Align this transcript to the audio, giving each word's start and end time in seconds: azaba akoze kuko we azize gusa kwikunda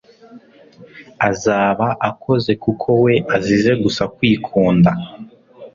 azaba 1.29 1.87
akoze 2.09 2.51
kuko 2.63 2.89
we 3.03 3.13
azize 3.35 3.71
gusa 3.83 4.03
kwikunda 4.15 4.91